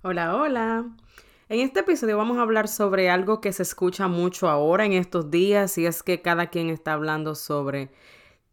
[0.00, 0.84] Hola, hola.
[1.48, 5.28] En este episodio vamos a hablar sobre algo que se escucha mucho ahora en estos
[5.28, 7.90] días y es que cada quien está hablando sobre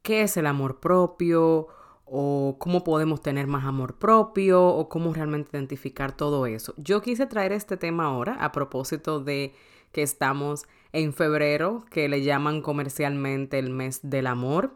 [0.01, 1.67] qué es el amor propio
[2.03, 6.73] o cómo podemos tener más amor propio o cómo realmente identificar todo eso.
[6.77, 9.53] Yo quise traer este tema ahora a propósito de
[9.91, 14.75] que estamos en febrero, que le llaman comercialmente el mes del amor,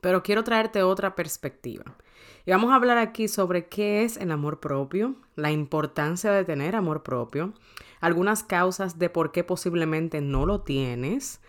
[0.00, 1.96] pero quiero traerte otra perspectiva.
[2.48, 6.76] Y vamos a hablar aquí sobre qué es el amor propio, la importancia de tener
[6.76, 7.52] amor propio,
[8.00, 11.42] algunas causas de por qué posiblemente no lo tienes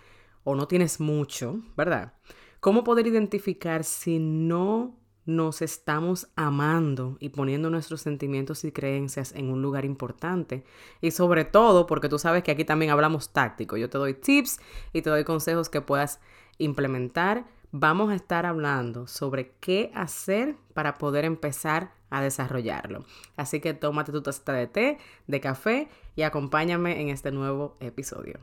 [0.43, 2.15] o no tienes mucho, ¿verdad?
[2.59, 4.93] Cómo poder identificar si no
[5.23, 10.65] nos estamos amando y poniendo nuestros sentimientos y creencias en un lugar importante.
[10.99, 13.77] Y sobre todo, porque tú sabes que aquí también hablamos táctico.
[13.77, 14.59] Yo te doy tips
[14.91, 16.19] y te doy consejos que puedas
[16.57, 23.05] implementar vamos a estar hablando sobre qué hacer para poder empezar a desarrollarlo.
[23.37, 28.39] Así que tómate tu taza de té, de café y acompáñame en este nuevo episodio.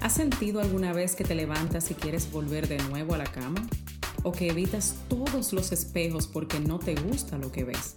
[0.00, 3.60] ¿Has sentido alguna vez que te levantas y quieres volver de nuevo a la cama?
[4.22, 7.96] ¿O que evitas todos los espejos porque no te gusta lo que ves?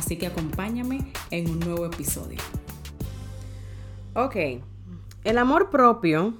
[0.00, 2.38] Así que acompáñame en un nuevo episodio.
[4.14, 4.34] Ok,
[5.24, 6.32] el amor propio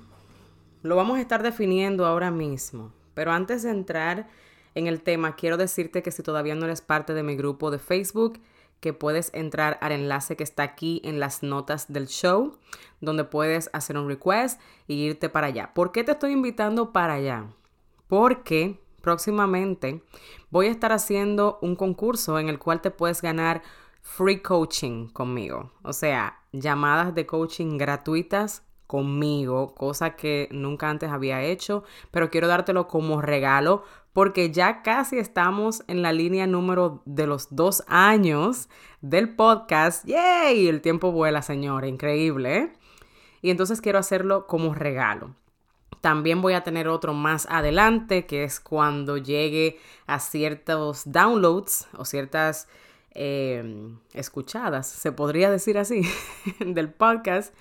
[0.83, 4.29] lo vamos a estar definiendo ahora mismo, pero antes de entrar
[4.75, 7.79] en el tema, quiero decirte que si todavía no eres parte de mi grupo de
[7.79, 8.41] Facebook,
[8.81, 12.57] que puedes entrar al enlace que está aquí en las notas del show,
[13.03, 14.59] donde puedes hacer un request
[14.89, 15.75] y irte para allá.
[15.75, 17.45] ¿Por qué te estoy invitando para allá?
[18.09, 20.03] Porque próximamente
[20.51, 23.63] voy a estar haciendo un concurso en el cual te puedes ganar
[24.03, 25.73] free coaching conmigo.
[25.83, 32.49] O sea, llamadas de coaching gratuitas conmigo, cosa que nunca antes había hecho, pero quiero
[32.49, 38.69] dártelo como regalo porque ya casi estamos en la línea número de los dos años
[39.01, 40.05] del podcast.
[40.07, 40.67] ¡Yay!
[40.67, 42.57] El tiempo vuela, señor, increíble.
[42.57, 42.73] ¿eh?
[43.43, 45.37] Y entonces quiero hacerlo como regalo.
[46.01, 52.05] También voy a tener otro más adelante, que es cuando llegue a ciertos downloads o
[52.05, 52.69] ciertas
[53.13, 56.03] eh, escuchadas, se podría decir así,
[56.61, 57.53] del podcast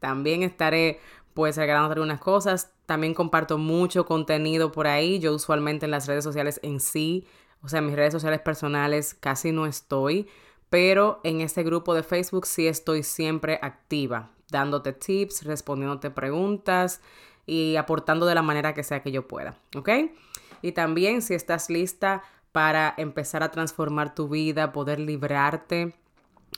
[0.00, 1.00] también estaré
[1.34, 2.72] pues regalando algunas cosas.
[2.86, 5.18] También comparto mucho contenido por ahí.
[5.18, 7.26] Yo usualmente en las redes sociales en sí,
[7.62, 10.28] o sea, en mis redes sociales personales casi no estoy,
[10.70, 17.00] pero en este grupo de Facebook sí estoy siempre activa, dándote tips, respondiéndote preguntas
[17.46, 19.88] y aportando de la manera que sea que yo pueda, ¿ok?
[20.62, 25.94] Y también si estás lista para empezar a transformar tu vida, poder librarte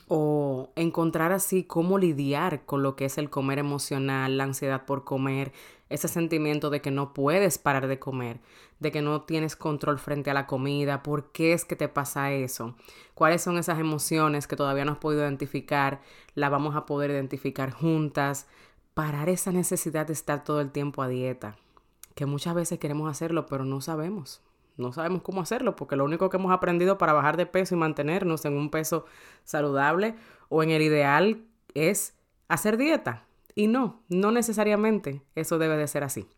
[0.06, 5.04] o encontrar así cómo lidiar con lo que es el comer emocional, la ansiedad por
[5.04, 5.52] comer,
[5.88, 8.40] ese sentimiento de que no puedes parar de comer,
[8.78, 12.32] de que no tienes control frente a la comida, por qué es que te pasa
[12.32, 12.74] eso,
[13.14, 16.00] cuáles son esas emociones que todavía no has podido identificar,
[16.34, 18.46] la vamos a poder identificar juntas,
[18.98, 21.54] parar esa necesidad de estar todo el tiempo a dieta,
[22.16, 24.42] que muchas veces queremos hacerlo pero no sabemos
[24.76, 27.78] no sabemos cómo hacerlo porque lo único que hemos aprendido para bajar de peso y
[27.78, 29.04] mantenernos en un peso
[29.44, 30.16] saludable
[30.48, 31.44] o en el ideal
[31.74, 32.14] es
[32.48, 33.24] hacer dieta.
[33.54, 36.28] Y no, no necesariamente eso debe de ser así.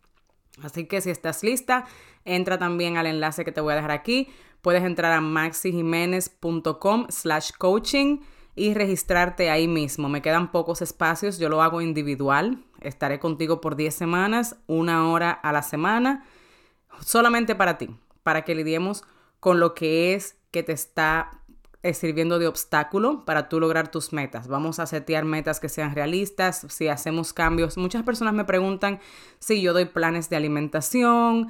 [0.62, 1.84] Así que si estás lista,
[2.25, 4.28] entra también al enlace que te voy a dejar aquí.
[4.62, 8.21] Puedes entrar a maxijiménez.com slash coaching
[8.54, 10.08] y registrarte ahí mismo.
[10.08, 12.64] Me quedan pocos espacios, yo lo hago individual.
[12.80, 16.24] Estaré contigo por 10 semanas, una hora a la semana,
[17.00, 17.90] solamente para ti
[18.22, 19.04] para que lidiemos
[19.38, 21.40] con lo que es que te está
[21.94, 24.48] sirviendo de obstáculo para tú lograr tus metas.
[24.48, 27.78] Vamos a setear metas que sean realistas, si hacemos cambios.
[27.78, 29.00] Muchas personas me preguntan
[29.38, 31.48] si yo doy planes de alimentación,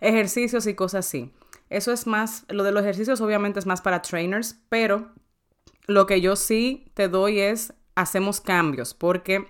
[0.00, 1.32] ejercicios y cosas así.
[1.68, 5.10] Eso es más, lo de los ejercicios obviamente es más para trainers, pero
[5.86, 9.46] lo que yo sí te doy es hacemos cambios porque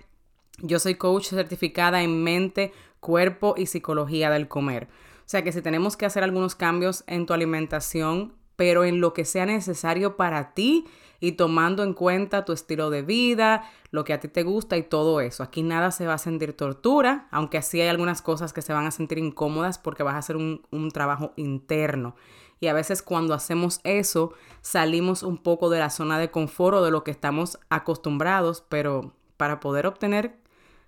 [0.59, 4.87] yo soy coach certificada en mente, cuerpo y psicología del comer.
[5.19, 9.13] O sea que si tenemos que hacer algunos cambios en tu alimentación, pero en lo
[9.13, 10.85] que sea necesario para ti
[11.23, 14.83] y tomando en cuenta tu estilo de vida, lo que a ti te gusta y
[14.83, 15.41] todo eso.
[15.41, 18.85] Aquí nada se va a sentir tortura, aunque así hay algunas cosas que se van
[18.85, 22.17] a sentir incómodas porque vas a hacer un, un trabajo interno.
[22.59, 26.83] Y a veces cuando hacemos eso salimos un poco de la zona de confort o
[26.83, 30.35] de lo que estamos acostumbrados, pero para poder obtener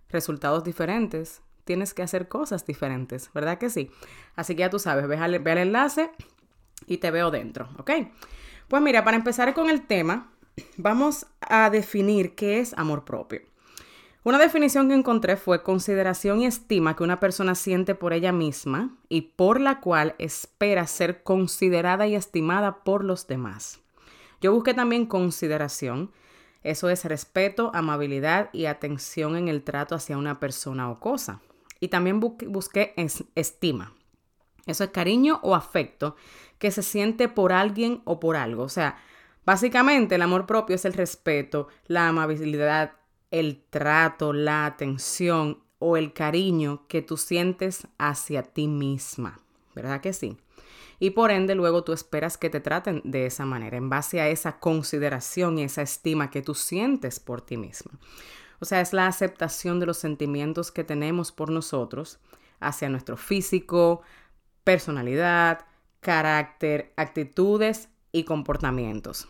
[0.09, 3.89] resultados diferentes, tienes que hacer cosas diferentes, ¿verdad que sí?
[4.35, 6.11] Así que ya tú sabes, ve al, ve al enlace
[6.87, 7.91] y te veo dentro, ¿ok?
[8.67, 10.31] Pues mira, para empezar con el tema,
[10.77, 13.41] vamos a definir qué es amor propio.
[14.23, 18.97] Una definición que encontré fue consideración y estima que una persona siente por ella misma
[19.07, 23.81] y por la cual espera ser considerada y estimada por los demás.
[24.41, 26.11] Yo busqué también consideración,
[26.63, 31.39] eso es respeto, amabilidad y atención en el trato hacia una persona o cosa.
[31.79, 32.95] Y también busqué
[33.35, 33.93] estima,
[34.65, 36.15] eso es cariño o afecto
[36.57, 38.63] que se siente por alguien o por algo.
[38.63, 38.97] O sea,
[39.45, 42.93] básicamente el amor propio es el respeto, la amabilidad,
[43.31, 49.39] el trato, la atención o el cariño que tú sientes hacia ti misma.
[49.75, 50.37] ¿Verdad que sí?
[50.99, 54.29] Y por ende luego tú esperas que te traten de esa manera, en base a
[54.29, 57.91] esa consideración y esa estima que tú sientes por ti misma.
[58.59, 62.19] O sea, es la aceptación de los sentimientos que tenemos por nosotros
[62.61, 64.01] hacia nuestro físico,
[64.65, 65.65] personalidad,
[66.01, 69.29] carácter, actitudes y comportamientos.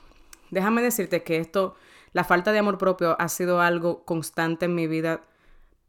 [0.50, 1.76] Déjame decirte que esto
[2.12, 5.22] la falta de amor propio ha sido algo constante en mi vida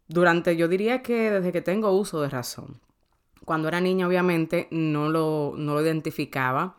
[0.09, 2.81] durante, yo diría que desde que tengo uso de razón.
[3.45, 6.77] Cuando era niña, obviamente, no lo, no lo identificaba.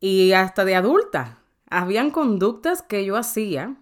[0.00, 1.38] Y hasta de adulta,
[1.70, 3.76] habían conductas que yo hacía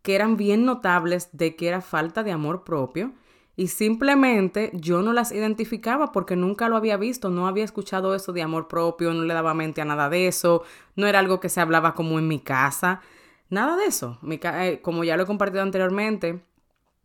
[0.00, 3.12] que eran bien notables de que era falta de amor propio
[3.56, 8.34] y simplemente yo no las identificaba porque nunca lo había visto, no había escuchado eso
[8.34, 10.62] de amor propio, no le daba mente a nada de eso,
[10.94, 13.00] no era algo que se hablaba como en mi casa.
[13.48, 14.18] Nada de eso.
[14.28, 16.44] Eh, como ya lo he compartido anteriormente,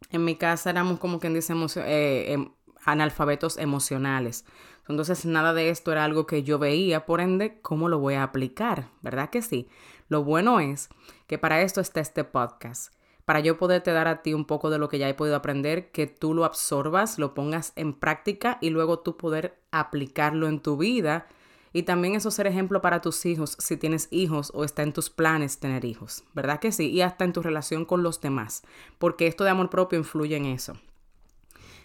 [0.10, 2.52] en mi casa éramos como quien dice eh, em,
[2.84, 4.46] analfabetos emocionales.
[4.90, 8.24] Entonces, nada de esto era algo que yo veía, por ende, ¿cómo lo voy a
[8.24, 8.90] aplicar?
[9.02, 9.70] ¿Verdad que sí?
[10.10, 10.90] Lo bueno es
[11.28, 12.94] que para esto está este podcast.
[13.26, 15.92] Para yo poderte dar a ti un poco de lo que ya he podido aprender,
[15.92, 20.78] que tú lo absorbas, lo pongas en práctica y luego tú poder aplicarlo en tu
[20.78, 21.28] vida
[21.74, 25.10] y también eso ser ejemplo para tus hijos si tienes hijos o está en tus
[25.10, 26.90] planes tener hijos, ¿verdad que sí?
[26.90, 28.64] Y hasta en tu relación con los demás,
[28.98, 30.74] porque esto de amor propio influye en eso.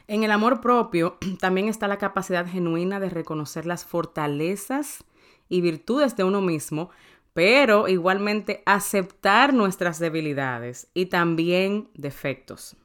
[0.08, 5.04] En el amor propio también está la capacidad genuina de reconocer las fortalezas
[5.48, 6.90] y virtudes de uno mismo,
[7.36, 12.76] pero igualmente aceptar nuestras debilidades y también defectos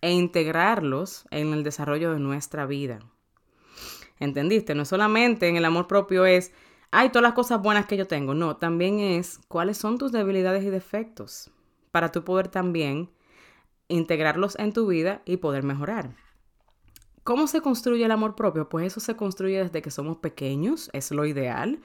[0.00, 3.00] e integrarlos en el desarrollo de nuestra vida.
[4.18, 4.74] ¿Entendiste?
[4.74, 6.52] No solamente en el amor propio es,
[6.90, 8.32] hay todas las cosas buenas que yo tengo.
[8.32, 11.50] No, también es cuáles son tus debilidades y defectos
[11.90, 13.10] para tú poder también
[13.88, 16.16] integrarlos en tu vida y poder mejorar.
[17.24, 18.70] ¿Cómo se construye el amor propio?
[18.70, 21.82] Pues eso se construye desde que somos pequeños, es lo ideal.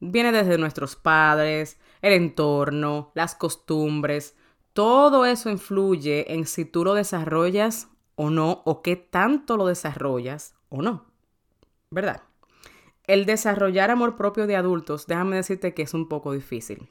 [0.00, 4.36] Viene desde nuestros padres, el entorno, las costumbres.
[4.72, 10.54] Todo eso influye en si tú lo desarrollas o no, o qué tanto lo desarrollas
[10.68, 11.08] o no.
[11.90, 12.22] ¿verdad?
[13.04, 16.88] El desarrollar amor propio de adultos, déjame decirte que es un poco difícil,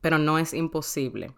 [0.00, 1.34] pero no es imposible.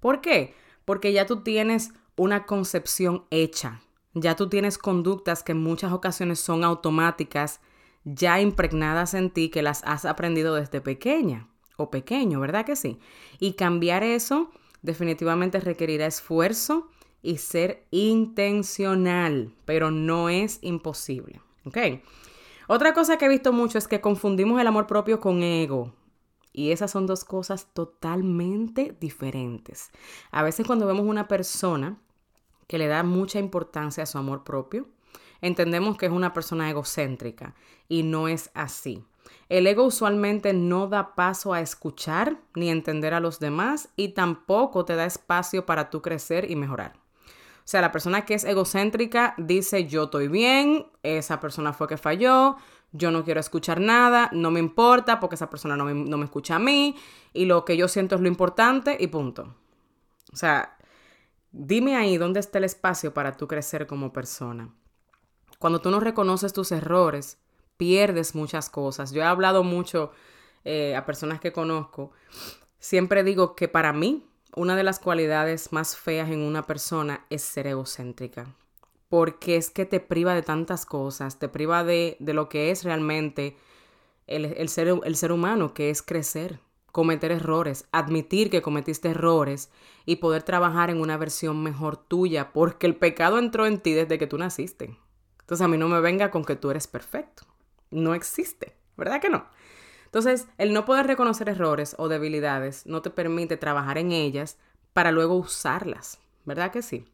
[0.00, 0.54] ¿Por qué?
[0.84, 3.80] Porque ya tú tienes una concepción hecha,
[4.12, 7.60] ya tú tienes conductas que en muchas ocasiones son automáticas,
[8.04, 12.98] ya impregnadas en ti, que las has aprendido desde pequeña o pequeño, ¿verdad que sí?
[13.38, 14.50] Y cambiar eso
[14.82, 16.88] definitivamente requerirá esfuerzo
[17.22, 21.40] y ser intencional, pero no es imposible.
[21.64, 21.78] ¿Ok?
[22.68, 25.94] Otra cosa que he visto mucho es que confundimos el amor propio con ego.
[26.52, 29.90] Y esas son dos cosas totalmente diferentes.
[30.30, 31.98] A veces cuando vemos una persona
[32.68, 34.86] que le da mucha importancia a su amor propio,
[35.46, 37.54] entendemos que es una persona egocéntrica
[37.88, 39.04] y no es así.
[39.48, 44.84] El ego usualmente no da paso a escuchar ni entender a los demás y tampoco
[44.84, 46.94] te da espacio para tú crecer y mejorar.
[47.58, 51.96] O sea, la persona que es egocéntrica dice yo estoy bien, esa persona fue que
[51.96, 52.56] falló,
[52.92, 56.58] yo no quiero escuchar nada, no me importa porque esa persona no me, escucha a
[56.58, 56.96] mí
[57.32, 59.54] y lo que yo siento es lo importante y punto.
[60.32, 60.76] O sea,
[61.50, 64.70] dime ahí dónde está el espacio para tú crecer como persona.
[65.64, 67.38] Cuando tú no reconoces tus errores,
[67.78, 69.12] pierdes muchas cosas.
[69.12, 70.12] Yo he hablado mucho
[70.62, 72.12] eh, a personas que conozco.
[72.78, 77.40] Siempre digo que para mí una de las cualidades más feas en una persona es
[77.40, 78.54] ser egocéntrica.
[79.08, 83.56] Porque es que te priva de tantas cosas, te priva de, lo que es realmente
[84.26, 86.58] el, ser, el ser humano, que es crecer,
[86.92, 89.70] cometer errores, admitir que cometiste errores
[90.04, 94.18] y poder trabajar en una versión mejor tuya, porque el pecado entró en ti desde
[94.18, 94.98] que tú naciste.
[95.44, 97.44] Entonces a mí no me venga con que tú eres perfecto.
[97.90, 99.46] No existe, ¿verdad que no?
[100.06, 104.56] Entonces, el no poder reconocer errores o debilidades no te permite trabajar en ellas
[104.92, 107.04] para luego usarlas, ¿verdad que sí?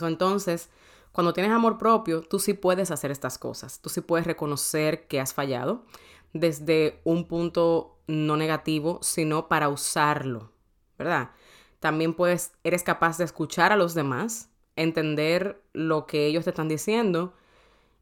[0.00, 0.70] entonces,
[1.12, 5.20] cuando tienes amor propio, tú sí puedes hacer estas cosas, tú sí puedes reconocer que
[5.20, 5.84] has fallado
[6.32, 10.52] desde un punto no negativo, sino para usarlo,
[10.96, 11.32] ¿verdad?
[11.80, 16.68] También puedes, eres capaz de escuchar a los demás, entender lo que ellos te están
[16.68, 17.34] diciendo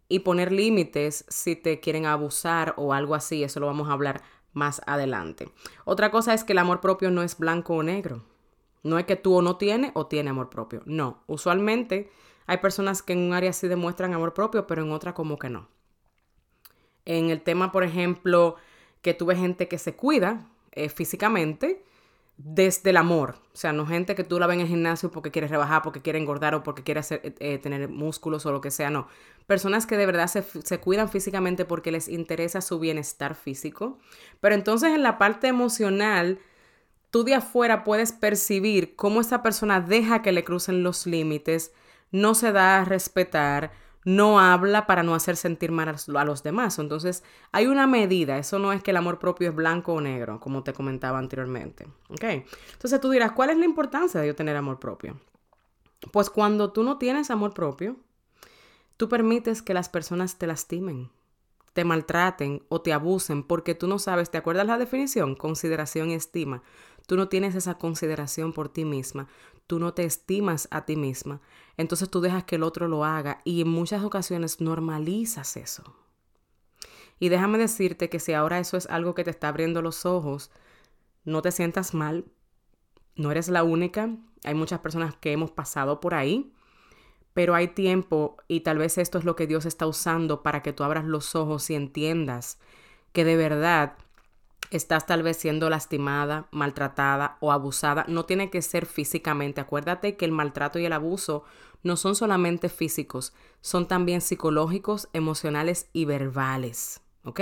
[0.09, 3.43] y poner límites si te quieren abusar o algo así.
[3.43, 4.23] Eso lo vamos a hablar
[4.53, 5.49] más adelante.
[5.85, 8.25] Otra cosa es que el amor propio no es blanco o negro.
[8.83, 10.83] No es que tú o no tienes o tiene amor propio.
[10.87, 12.11] No, usualmente
[12.47, 15.51] hay personas que en un área sí demuestran amor propio, pero en otra como que
[15.51, 15.69] no.
[17.05, 18.57] En el tema, por ejemplo,
[19.03, 21.85] que tuve gente que se cuida eh, físicamente,
[22.39, 23.35] desde el amor.
[23.53, 26.01] O sea, no gente que tú la ves en el gimnasio porque quiere rebajar, porque
[26.01, 28.91] quiere engordar o porque quiere hacer, eh, tener músculos o lo que sea.
[28.91, 29.09] No.
[29.49, 33.99] Personas que de verdad se, se, cuidan físicamente porque les interesa su bienestar físico.
[34.41, 36.39] Pero entonces en la parte emocional,
[37.11, 41.73] tú de afuera puedes percibir cómo esa persona deja que le crucen los límites,
[42.11, 43.73] no se da a respetar,
[44.05, 46.79] no habla para no hacer sentir mal a los demás.
[46.79, 48.37] Entonces, hay una medida.
[48.37, 51.87] Eso no es que el amor propio es blanco o negro, como te comentaba anteriormente.
[52.11, 52.25] ¿Ok?
[52.73, 55.19] Entonces tú dirás, ¿cuál es la importancia de yo tener amor propio?
[56.13, 57.97] Pues cuando tú no tienes amor propio,
[58.99, 61.11] tú permites que las personas te lastimen,
[61.73, 65.35] te maltraten o te abusen porque tú no sabes, ¿te acuerdas la definición?
[65.35, 66.63] Consideración y estima.
[67.07, 69.29] Tú no tienes esa consideración por ti misma
[69.69, 71.41] tú no te estimas a ti misma,
[71.77, 75.95] entonces tú dejas que el otro lo haga y en muchas ocasiones normalizas eso.
[77.21, 80.51] Y déjame decirte que si ahora eso es algo que te está abriendo los ojos,
[81.25, 82.25] no te sientas mal,
[83.15, 86.51] no eres la única, hay muchas personas que hemos pasado por ahí,
[87.35, 90.73] pero hay tiempo y tal vez esto es lo que Dios está usando para que
[90.73, 92.59] tú abras los ojos y entiendas
[93.13, 93.97] que de verdad
[94.71, 99.61] estás tal vez siendo lastimada, maltratada o abusada, no tiene que ser físicamente.
[99.61, 101.45] Acuérdate que el maltrato y el abuso
[101.83, 107.01] no son solamente físicos, son también psicológicos, emocionales y verbales.
[107.25, 107.41] ¿Ok?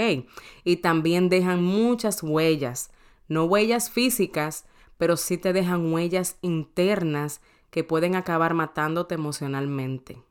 [0.64, 2.90] Y también dejan muchas huellas,
[3.28, 4.64] no huellas físicas,
[4.98, 7.40] pero sí te dejan huellas internas
[7.76, 10.22] que pueden acabar matándote emocionalmente.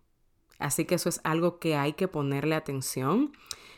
[0.58, 3.34] Así que eso es algo que hay que ponerle atención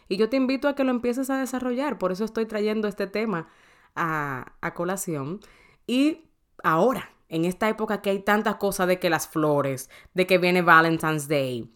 [0.07, 1.97] y yo te invito a que lo empieces a desarrollar.
[1.97, 3.50] Por eso estoy trayendo este tema
[3.93, 5.41] a, colación.
[5.86, 6.29] Y
[6.63, 10.62] ahora, en esta época que hay tantas cosas de que las flores, de que viene
[10.62, 11.69] Valentine's Day,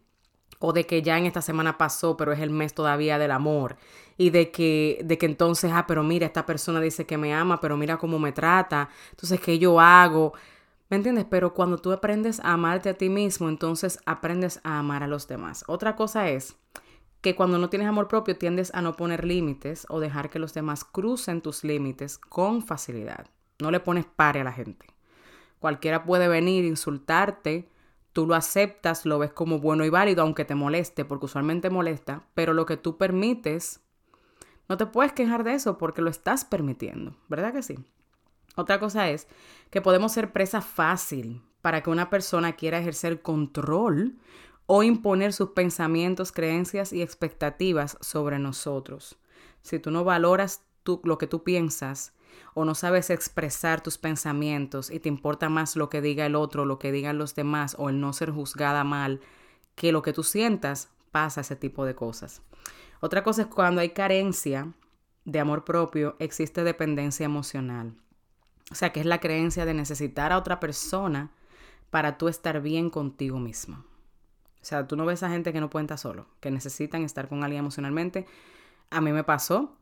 [0.60, 3.75] o de que ya en esta semana pasó, pero es el mes todavía del amor,
[4.15, 7.60] y de que, de que entonces, ah, pero mira, esta persona dice que me ama,
[7.60, 10.31] pero mira cómo me trata, entonces, ¿qué yo hago?
[10.91, 11.25] ¿Me entiendes?
[11.29, 15.25] Pero cuando tú aprendes a amarte a ti mismo, entonces aprendes a amar a los
[15.25, 15.63] demás.
[15.67, 16.57] Otra cosa es
[17.21, 20.53] que cuando no tienes amor propio tiendes a no poner límites o dejar que los
[20.53, 23.27] demás crucen tus límites con facilidad.
[23.60, 24.86] No le pones pare a la gente.
[25.60, 27.69] Cualquiera puede venir, insultarte,
[28.12, 32.25] tú lo aceptas, lo ves como bueno y válido, aunque te moleste, porque usualmente molesta,
[32.33, 33.79] pero lo que tú permites,
[34.67, 37.77] no te puedes quejar de eso porque lo estás permitiendo, ¿verdad que sí?
[38.55, 39.27] Otra cosa es
[39.70, 44.17] que podemos ser presa fácil para que una persona quiera ejercer control
[44.65, 49.17] o imponer sus pensamientos, creencias y expectativas sobre nosotros.
[49.62, 50.63] Si tú no valoras
[51.03, 52.13] lo que tú piensas
[52.53, 56.65] o no sabes expresar tus pensamientos y te importa más lo que diga el otro,
[56.65, 59.22] lo que digan los demás o el no ser juzgada mal
[59.75, 62.41] que lo que tú sientas, pasa ese tipo de cosas.
[63.00, 64.74] Otra cosa es cuando hay carencia
[65.25, 67.93] de amor propio, existe dependencia emocional.
[68.72, 71.32] O sea, que es la creencia de necesitar a otra persona
[71.90, 73.86] para tú estar bien contigo mismo.
[74.62, 77.44] O sea, tú no ves a gente que no estar solo, que necesitan estar con
[77.44, 78.25] alguien emocionalmente.
[78.90, 79.75] A mí me pasó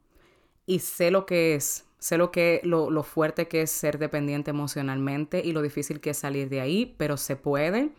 [0.66, 4.52] y sé lo que es, sé lo que lo, lo fuerte que es ser dependiente
[4.52, 7.92] emocionalmente y lo difícil que es salir de ahí, pero se puede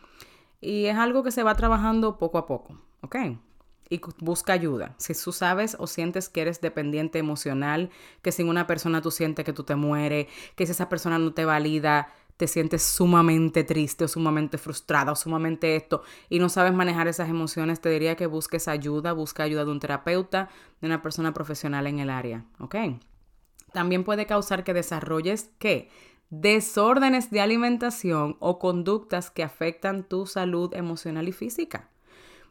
[0.60, 3.16] y es algo que se va trabajando poco a poco, ¿ok?
[3.90, 4.94] Y busca ayuda.
[4.98, 7.90] Si tú sabes o sientes que eres dependiente emocional,
[8.22, 11.34] que sin una persona tú sientes que tú te mueres, que si esa persona no
[11.34, 12.08] te valida,
[12.40, 17.28] te sientes sumamente triste o sumamente frustrada o sumamente esto y no sabes manejar esas
[17.28, 20.48] emociones, te diría que busques ayuda, busca ayuda de un terapeuta,
[20.80, 22.76] de una persona profesional en el área, ¿ok?
[23.74, 25.90] También puede causar que desarrolles, ¿qué?
[26.30, 31.90] Desórdenes de alimentación o conductas que afectan tu salud emocional y física.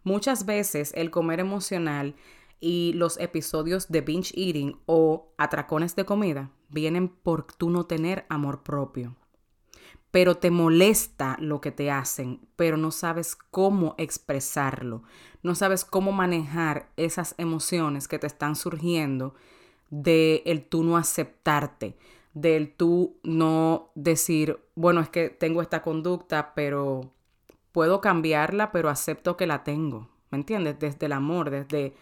[0.03, 2.15] Muchas veces el comer emocional
[2.59, 8.25] y los episodios de binge eating o atracones de comida vienen por tú no tener
[8.29, 9.15] amor propio.
[10.11, 15.03] Pero te molesta lo que te hacen, pero no sabes cómo expresarlo,
[15.43, 19.35] no sabes cómo manejar esas emociones que te están surgiendo
[19.91, 21.95] de el tú no aceptarte,
[22.33, 27.13] del tú no decir, bueno, es que tengo esta conducta, pero
[27.71, 30.09] puedo cambiarla, pero acepto que la tengo.
[30.31, 30.79] ¿Me entiendes?
[30.79, 31.95] Desde el amor, desde...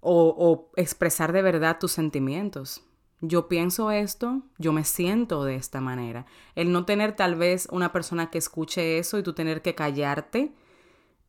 [0.00, 2.82] O, expresar de verdad tus sentimientos.
[3.20, 6.26] Yo pienso esto, yo me siento de esta manera.
[6.56, 10.52] El no tener tal vez una persona que escuche eso y tú tener que callarte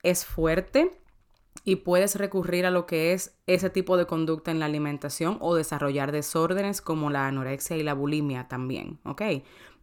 [0.01, 1.00] es fuerte
[1.63, 5.53] y puedes recurrir a lo que es ese tipo de conducta en la alimentación o
[5.53, 9.22] desarrollar desórdenes como la anorexia y la bulimia también, ¿ok?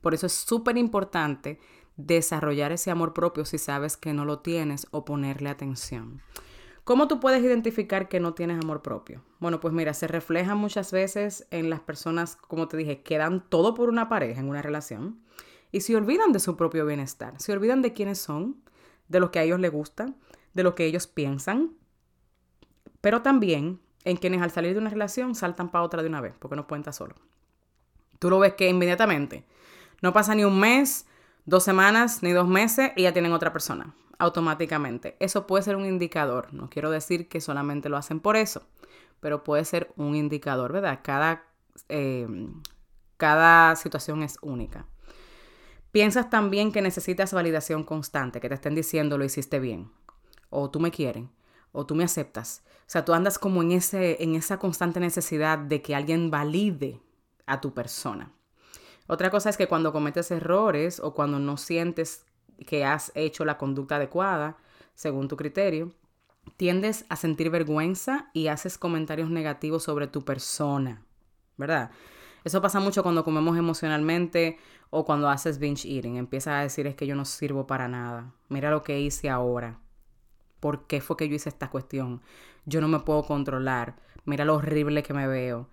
[0.00, 1.60] Por eso es súper importante
[2.06, 6.22] desarrollar ese amor propio si sabes que no lo tienes o ponerle atención.
[6.84, 9.22] ¿Cómo tú puedes identificar que no tienes amor propio?
[9.38, 13.48] Bueno, pues mira, se refleja muchas veces en las personas, como te dije, que dan
[13.48, 15.20] todo por una pareja en una relación
[15.72, 18.56] y se olvidan de su propio bienestar, se olvidan de quiénes son,
[19.08, 20.14] de lo que a ellos les gusta,
[20.54, 21.72] de lo que ellos piensan,
[23.00, 26.34] pero también en quienes al salir de una relación saltan para otra de una vez,
[26.38, 27.14] porque no pueden estar solo.
[28.18, 29.44] Tú lo ves que inmediatamente
[30.02, 31.06] no pasa ni un mes,
[31.50, 35.16] dos semanas, ni dos meses y ya tienen otra persona, automáticamente.
[35.18, 36.54] Eso puede ser un indicador.
[36.54, 38.62] No quiero decir que solamente lo hacen por eso,
[39.18, 41.00] pero puede ser un indicador, ¿verdad?
[41.02, 41.44] Cada,
[41.88, 42.26] eh,
[43.16, 44.86] cada situación es única.
[45.90, 49.90] Piensas también que necesitas validación constante, que te estén diciendo lo hiciste bien,
[50.48, 51.30] o tú me quieren,
[51.72, 52.62] o tú me aceptas.
[52.82, 57.00] O sea, tú andas como en, ese, en esa constante necesidad de que alguien valide
[57.46, 58.32] a tu persona.
[59.10, 62.24] Otra cosa es que cuando cometes errores o cuando no sientes
[62.64, 64.56] que has hecho la conducta adecuada,
[64.94, 65.90] según tu criterio,
[66.56, 71.02] tiendes a sentir vergüenza y haces comentarios negativos sobre tu persona,
[71.56, 71.90] ¿verdad?
[72.44, 74.58] Eso pasa mucho cuando comemos emocionalmente
[74.90, 76.16] o cuando haces binge eating.
[76.16, 78.32] Empiezas a decir es que yo no sirvo para nada.
[78.48, 79.80] Mira lo que hice ahora.
[80.60, 82.22] ¿Por qué fue que yo hice esta cuestión?
[82.64, 83.96] Yo no me puedo controlar.
[84.24, 85.68] Mira lo horrible que me veo.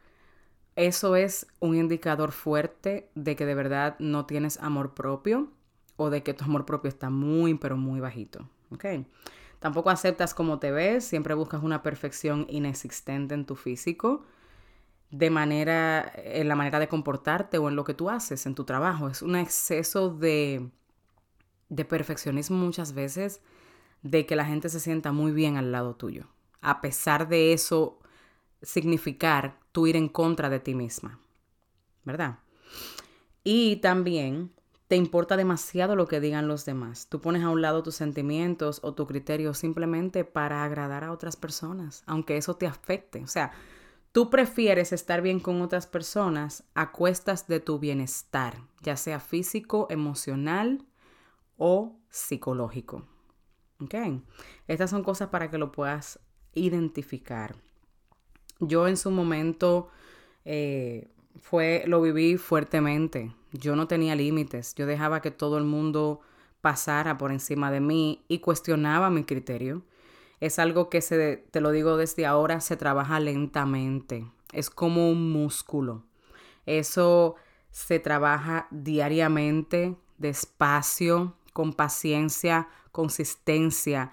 [0.77, 5.47] Eso es un indicador fuerte de que de verdad no tienes amor propio
[5.95, 8.47] o de que tu amor propio está muy, pero muy bajito.
[8.69, 8.85] ¿Ok?
[9.57, 14.23] Tampoco aceptas cómo te ves, siempre buscas una perfección inexistente en tu físico
[15.09, 18.63] de manera, en la manera de comportarte o en lo que tú haces, en tu
[18.63, 19.09] trabajo.
[19.09, 20.69] Es un exceso de,
[21.69, 23.41] de perfeccionismo muchas veces,
[24.03, 26.27] de que la gente se sienta muy bien al lado tuyo.
[26.61, 27.97] A pesar de eso
[28.61, 31.19] significar tú ir en contra de ti misma,
[32.03, 32.39] ¿verdad?
[33.43, 34.51] Y también
[34.87, 37.07] te importa demasiado lo que digan los demás.
[37.09, 41.35] Tú pones a un lado tus sentimientos o tu criterio simplemente para agradar a otras
[41.35, 43.21] personas, aunque eso te afecte.
[43.23, 43.51] O sea,
[44.17, 49.85] Tú prefieres estar bien con otras personas a cuestas de tu bienestar, ya sea físico,
[49.91, 50.87] emocional
[51.55, 53.05] o psicológico.
[54.67, 56.19] Estas son cosas para que lo puedas
[56.55, 57.57] identificar.
[58.59, 59.89] Yo en su momento
[60.45, 61.07] eh,
[61.41, 63.33] fue, lo viví fuertemente.
[63.51, 64.75] Yo no tenía límites.
[64.75, 66.21] Yo dejaba que todo el mundo
[66.61, 69.83] pasara por encima de mí y cuestionaba mi criterio
[70.39, 74.27] es algo que se, te lo digo desde ahora, se trabaja lentamente.
[74.53, 76.03] Es como un músculo.
[76.65, 77.35] Eso
[77.71, 84.11] se trabaja diariamente, despacio, con paciencia, consistencia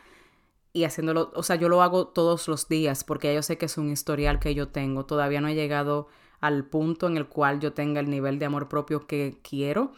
[0.74, 3.78] y haciéndolo, o sea, yo lo hago todos los días porque yo sé que es
[3.78, 5.06] un historial que yo tengo.
[5.06, 6.08] Todavía no he llegado
[6.40, 9.92] al punto en el cual yo tenga el nivel de amor propio que quiero,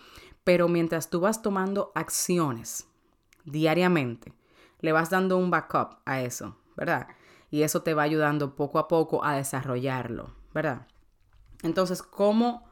[0.45, 2.87] pero mientras tú vas tomando acciones
[3.47, 4.35] diariamente,
[4.81, 7.09] le vas dando un backup a eso, ¿verdad?
[7.51, 10.87] Y eso te va ayudando poco a poco a desarrollarlo, ¿verdad?
[11.62, 12.69] Entonces, ¿cómo,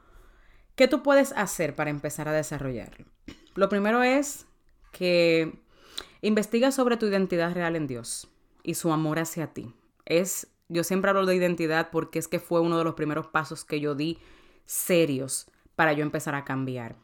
[0.77, 3.07] qué tú puedes hacer para empezar a desarrollarlo?
[3.55, 4.47] Lo primero es
[4.93, 5.63] que
[6.22, 8.28] investigas sobre tu identidad real en Dios
[8.62, 9.74] y su amor hacia ti.
[10.04, 13.64] Es, yo siempre hablo de identidad porque es que fue uno de los primeros pasos
[13.64, 14.18] que yo di
[14.64, 16.96] serios para yo empezar a cambiar.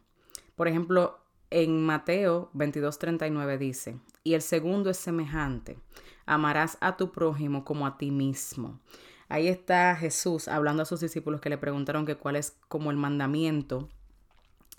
[0.56, 1.18] Por ejemplo,
[1.50, 5.78] en Mateo 22:39 dice, y el segundo es semejante.
[6.26, 8.80] Amarás a tu prójimo como a ti mismo.
[9.28, 12.96] Ahí está Jesús hablando a sus discípulos que le preguntaron que cuál es como el
[12.96, 13.88] mandamiento,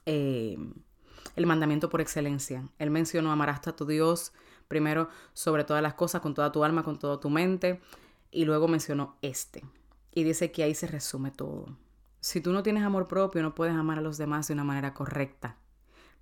[0.06, 0.58] eh,
[1.36, 2.68] el mandamiento por excelencia.
[2.80, 4.34] Él mencionó amarás a tu Dios
[4.68, 7.82] primero sobre todas las cosas, con toda tu alma, con toda tu mente,
[8.32, 9.64] y luego mencionó este.
[10.14, 11.78] Y dice que ahí se resume todo.
[12.22, 14.94] Si tú no tienes amor propio, no puedes amar a los demás de una manera
[14.94, 15.58] correcta,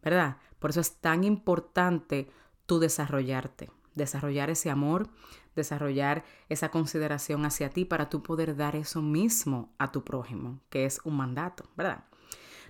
[0.01, 0.37] ¿verdad?
[0.57, 2.29] Por eso es tan importante
[2.65, 5.09] tú desarrollarte, desarrollar ese amor,
[5.55, 10.85] desarrollar esa consideración hacia ti para tú poder dar eso mismo a tu prójimo, que
[10.85, 12.05] es un mandato, ¿verdad?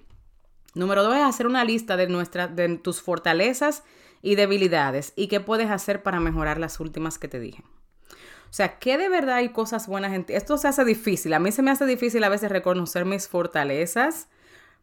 [0.76, 3.84] Número dos es hacer una lista de, nuestras, de tus fortalezas
[4.23, 7.62] y debilidades y qué puedes hacer para mejorar las últimas que te dije.
[8.09, 10.33] O sea, que de verdad hay cosas buenas en ti.
[10.33, 11.33] Esto se hace difícil.
[11.33, 14.27] A mí se me hace difícil a veces reconocer mis fortalezas.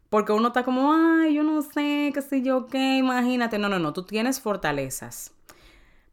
[0.09, 3.57] Porque uno está como, ay, yo no sé, qué sé yo, qué, imagínate.
[3.57, 5.31] No, no, no, tú tienes fortalezas.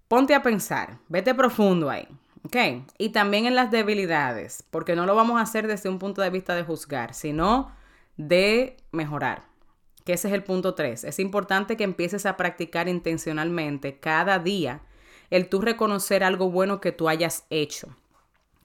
[0.06, 2.06] Ponte a pensar, vete profundo ahí,
[2.44, 2.86] ¿ok?
[2.96, 6.30] Y también en las debilidades, porque no lo vamos a hacer desde un punto de
[6.30, 7.72] vista de juzgar, sino
[8.16, 9.48] de mejorar
[10.08, 11.04] que ese es el punto 3.
[11.04, 14.80] Es importante que empieces a practicar intencionalmente cada día
[15.28, 17.94] el tú reconocer algo bueno que tú hayas hecho.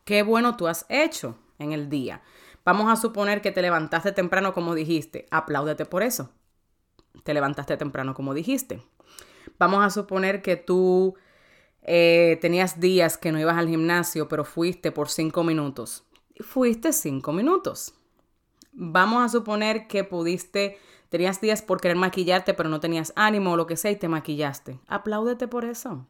[0.06, 2.22] ¿Qué bueno tú has hecho en el día?
[2.64, 5.26] Vamos a suponer que te levantaste temprano como dijiste.
[5.32, 6.30] Apláudete por eso.
[7.26, 8.82] Te levantaste temprano como dijiste.
[9.60, 11.16] Vamos a suponer que tú
[11.82, 16.06] eh, tenías días que no ibas al gimnasio, pero fuiste por cinco minutos.
[16.40, 17.96] Fuiste cinco minutos.
[18.74, 20.78] Vamos a suponer que pudiste
[21.14, 24.08] Tenías días por querer maquillarte, pero no tenías ánimo o lo que sea y te
[24.08, 24.80] maquillaste.
[24.88, 26.08] Apláudete por eso.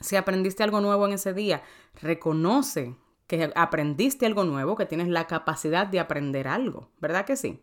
[0.00, 1.62] Si aprendiste algo nuevo en ese día,
[2.00, 7.62] reconoce que aprendiste algo nuevo, que tienes la capacidad de aprender algo, ¿verdad que sí?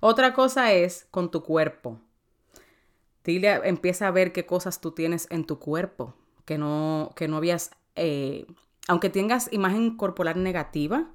[0.00, 1.98] Otra cosa es con tu cuerpo.
[3.24, 6.12] Dile, empieza a ver qué cosas tú tienes en tu cuerpo,
[6.44, 8.44] que no, que no habías, eh,
[8.86, 11.10] aunque tengas imagen corporal negativa,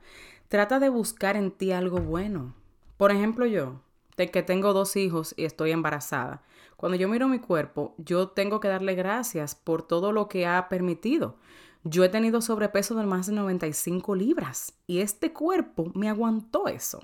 [0.47, 2.53] trata de buscar en ti algo bueno.
[2.97, 3.81] Por ejemplo, yo,
[4.17, 6.41] de que tengo dos hijos y estoy embarazada.
[6.77, 10.69] Cuando yo miro mi cuerpo, yo tengo que darle gracias por todo lo que ha
[10.69, 11.37] permitido.
[11.83, 16.99] Yo he tenido sobrepeso de más de 95 libras y este cuerpo me aguantó eso.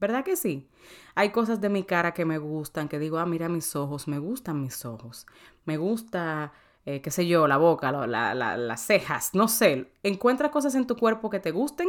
[0.00, 0.68] ¿Verdad que sí?
[1.14, 4.18] Hay cosas de mi cara que me gustan, que digo, ah, mira mis ojos, me
[4.18, 5.26] gustan mis ojos.
[5.66, 6.52] Me gusta,
[6.86, 9.92] eh, qué sé yo, la boca, las cejas, no sé.
[10.02, 11.88] Encuentra cosas en tu cuerpo que te gusten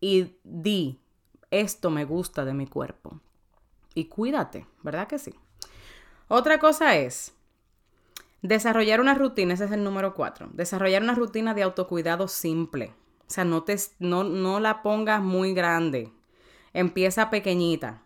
[0.00, 1.00] y di,
[1.50, 3.20] esto me gusta de mi cuerpo
[3.94, 5.34] y cuídate, ¿verdad que sí?
[6.28, 7.34] Otra cosa es
[8.42, 12.94] desarrollar una rutina, ese es el número cuatro, desarrollar una rutina de autocuidado simple.
[13.26, 16.12] O sea, no, te, no, no la pongas muy grande.
[16.72, 18.02] Empieza pequeñita.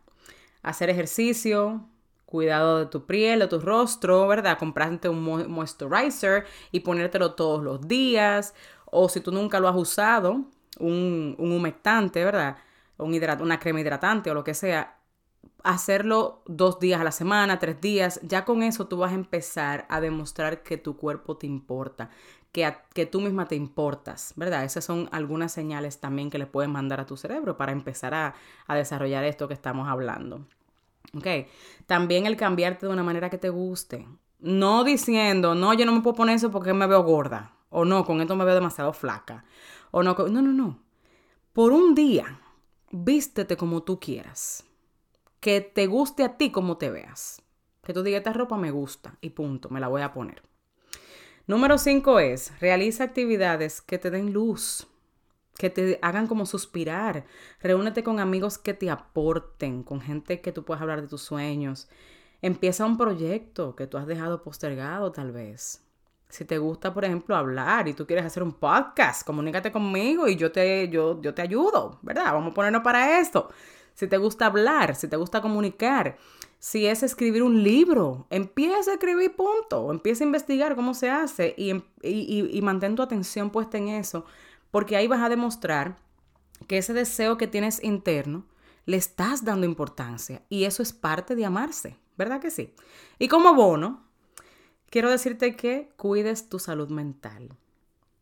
[0.62, 1.86] Hacer ejercicio,
[2.24, 4.58] cuidado de tu piel, de tu rostro, ¿verdad?
[4.58, 8.54] Comprarte un moisturizer y ponértelo todos los días.
[8.86, 10.46] O si tú nunca lo has usado,
[10.78, 12.56] un, un humectante, ¿verdad?
[12.98, 14.96] Un una crema hidratante o lo que sea,
[15.64, 19.86] hacerlo dos días a la semana, tres días, ya con eso tú vas a empezar
[19.88, 22.10] a demostrar que tu cuerpo te importa,
[22.52, 24.64] que, que tú misma te importas, ¿verdad?
[24.64, 28.34] Esas son algunas señales también que le puedes mandar a tu cerebro para empezar a,
[28.66, 30.46] a desarrollar esto que estamos hablando.
[31.14, 31.26] ¿Ok?
[31.86, 34.06] También el cambiarte de una manera que te guste.
[34.38, 37.52] No diciendo, no, yo no me puedo poner eso porque me veo gorda.
[37.70, 39.44] O no, con esto me veo demasiado flaca.
[39.92, 40.82] O no, no, no.
[41.52, 42.40] Por un día,
[42.90, 44.64] vístete como tú quieras
[45.42, 47.42] que te guste a ti como te veas.
[47.82, 50.40] Que tú digas, esta ropa me gusta y punto, me la voy a poner.
[51.48, 54.86] Número 5 es, realiza actividades que te den luz,
[55.58, 57.26] que te hagan como suspirar.
[57.60, 61.88] Reúnete con amigos que te aporten, con gente que tú puedas hablar de tus sueños.
[62.40, 65.84] Empieza un proyecto que tú has dejado postergado tal vez.
[66.32, 70.36] Si te gusta, por ejemplo, hablar y tú quieres hacer un podcast, comunícate conmigo y
[70.36, 72.32] yo te, yo, yo te ayudo, ¿verdad?
[72.32, 73.50] Vamos a ponernos para esto
[73.92, 76.16] si te gusta hablar, si te gusta comunicar,
[76.58, 81.54] si es escribir un libro, empieza a escribir punto, empieza a investigar cómo se hace
[81.58, 84.24] y, em, y, y mantén tu atención puesta en eso,
[84.70, 85.98] porque ahí vas a demostrar
[86.66, 88.46] que ese deseo que tienes interno
[88.86, 92.74] le estás dando importancia y eso es parte de amarse, ¿verdad que sí?
[93.18, 94.11] Y como bono,
[94.92, 97.56] quiero decirte que cuides tu salud mental.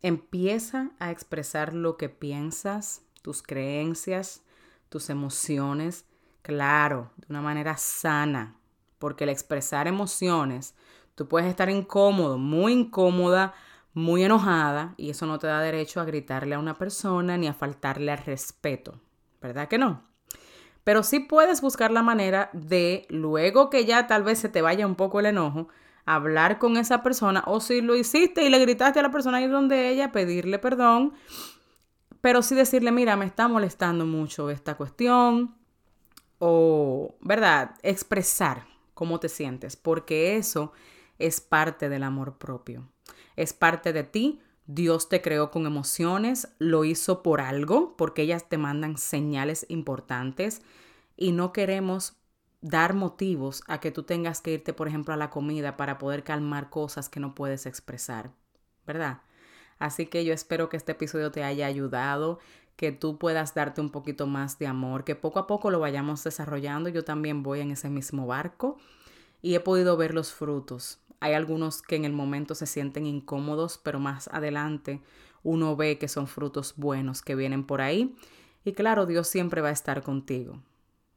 [0.02, 4.44] Empieza a expresar lo que piensas, tus creencias,
[4.88, 6.06] tus emociones,
[6.42, 8.56] claro, de una manera sana,
[9.00, 10.76] porque el expresar emociones,
[11.16, 13.52] tú puedes estar incómodo, muy incómoda,
[13.92, 17.52] muy enojada, y eso no te da derecho a gritarle a una persona ni a
[17.52, 19.00] faltarle al respeto,
[19.42, 20.04] ¿verdad que no?
[20.84, 24.86] Pero sí puedes buscar la manera de, luego que ya tal vez se te vaya
[24.86, 25.68] un poco el enojo,
[26.04, 29.50] hablar con esa persona, o si lo hiciste y le gritaste a la persona ir
[29.50, 31.14] donde ella, pedirle perdón
[32.20, 35.54] pero sí decirle, mira, me está molestando mucho esta cuestión,
[36.38, 37.76] o, ¿verdad?
[37.82, 40.72] Expresar cómo te sientes, porque eso
[41.18, 42.88] es parte del amor propio,
[43.36, 44.40] es parte de ti.
[44.66, 50.62] Dios te creó con emociones, lo hizo por algo, porque ellas te mandan señales importantes
[51.16, 52.19] y no queremos
[52.60, 56.24] dar motivos a que tú tengas que irte, por ejemplo, a la comida para poder
[56.24, 58.32] calmar cosas que no puedes expresar,
[58.86, 59.22] ¿verdad?
[59.78, 62.38] Así que yo espero que este episodio te haya ayudado,
[62.76, 66.22] que tú puedas darte un poquito más de amor, que poco a poco lo vayamos
[66.24, 66.88] desarrollando.
[66.88, 68.76] Yo también voy en ese mismo barco
[69.42, 71.00] y he podido ver los frutos.
[71.20, 75.02] Hay algunos que en el momento se sienten incómodos, pero más adelante
[75.42, 78.14] uno ve que son frutos buenos que vienen por ahí.
[78.64, 80.60] Y claro, Dios siempre va a estar contigo.